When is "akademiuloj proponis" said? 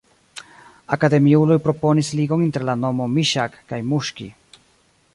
0.95-2.11